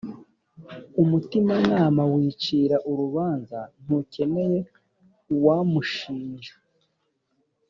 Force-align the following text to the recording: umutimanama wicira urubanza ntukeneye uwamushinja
umutimanama 1.01 2.01
wicira 2.13 2.75
urubanza 2.89 3.59
ntukeneye 3.83 4.59
uwamushinja 5.33 6.53